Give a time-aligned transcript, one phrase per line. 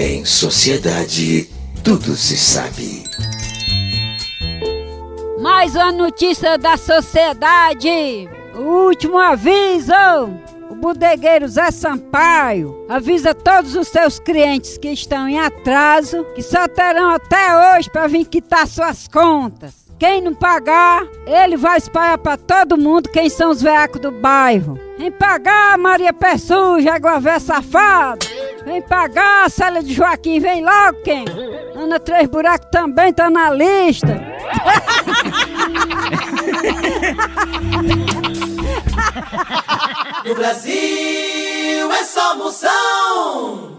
[0.00, 1.50] Em sociedade,
[1.82, 3.02] tudo se sabe.
[5.40, 8.28] Mais uma notícia da sociedade.
[8.54, 9.92] O último aviso.
[10.70, 16.68] O bodegueiro Zé Sampaio avisa todos os seus clientes que estão em atraso que só
[16.68, 19.74] terão até hoje para vir quitar suas contas.
[19.98, 24.78] Quem não pagar, ele vai espalhar para todo mundo quem são os veacos do bairro.
[24.96, 28.37] Vem pagar, Maria Pé Suja, Aguavé Safado.
[28.68, 31.24] Vem pagar, Célia de Joaquim, vem logo quem?
[31.74, 34.08] Ana Três Buracos também tá na lista.
[40.24, 43.77] No Brasil é só moção.